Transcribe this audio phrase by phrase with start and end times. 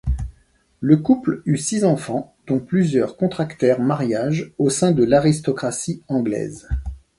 [0.79, 6.67] Le couple eut six enfants dont plusieurs contractèrent mariage au sein de l'aristocratie anglaise.